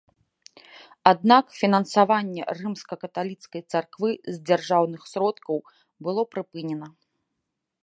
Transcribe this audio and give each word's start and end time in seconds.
Аднак 1.11 1.45
фінансаванне 1.59 2.43
рымска-каталіцкай 2.61 3.61
царквы 3.75 4.11
з 4.33 4.35
дзяржаўных 4.49 5.01
сродкаў 5.13 5.57
было 6.09 6.21
прыпынена. 6.35 6.87